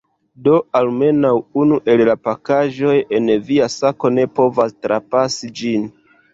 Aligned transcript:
Do, 0.45 0.53
almenaŭ 0.79 1.33
unu 1.65 1.77
el 1.93 2.03
la 2.09 2.15
pakaĵoj 2.29 2.97
en 3.21 3.31
via 3.53 3.71
sako 3.77 4.15
ne 4.19 4.29
povas 4.41 4.77
trapasi 4.89 5.55
ĝin. 5.63 5.89